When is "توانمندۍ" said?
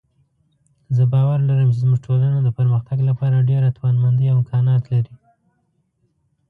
3.77-4.25